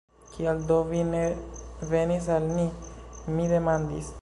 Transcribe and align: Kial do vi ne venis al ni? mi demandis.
Kial 0.35 0.61
do 0.69 0.77
vi 0.91 1.01
ne 1.09 1.19
venis 1.91 2.31
al 2.39 2.51
ni? 2.57 2.67
mi 3.37 3.49
demandis. 3.57 4.09